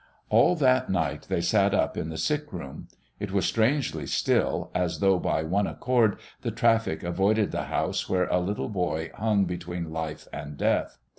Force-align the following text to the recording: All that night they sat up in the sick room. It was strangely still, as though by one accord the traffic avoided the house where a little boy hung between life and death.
All 0.31 0.55
that 0.55 0.89
night 0.89 1.27
they 1.29 1.41
sat 1.41 1.75
up 1.75 1.95
in 1.95 2.09
the 2.09 2.17
sick 2.17 2.51
room. 2.51 2.87
It 3.19 3.31
was 3.31 3.45
strangely 3.45 4.07
still, 4.07 4.71
as 4.73 4.97
though 4.97 5.19
by 5.19 5.43
one 5.43 5.67
accord 5.67 6.17
the 6.41 6.49
traffic 6.49 7.03
avoided 7.03 7.51
the 7.51 7.65
house 7.65 8.09
where 8.09 8.25
a 8.25 8.39
little 8.39 8.69
boy 8.69 9.11
hung 9.13 9.45
between 9.45 9.91
life 9.91 10.27
and 10.33 10.57
death. 10.57 10.97